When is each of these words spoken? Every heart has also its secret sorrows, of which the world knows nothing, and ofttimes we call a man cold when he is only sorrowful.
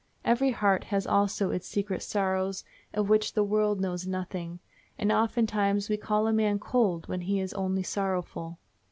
Every 0.25 0.49
heart 0.49 0.85
has 0.85 1.05
also 1.05 1.51
its 1.51 1.67
secret 1.67 2.01
sorrows, 2.01 2.63
of 2.91 3.07
which 3.07 3.33
the 3.33 3.43
world 3.43 3.79
knows 3.79 4.07
nothing, 4.07 4.57
and 4.97 5.11
ofttimes 5.11 5.89
we 5.89 5.97
call 5.97 6.25
a 6.25 6.33
man 6.33 6.57
cold 6.57 7.07
when 7.07 7.21
he 7.21 7.39
is 7.39 7.53
only 7.53 7.83
sorrowful. 7.83 8.57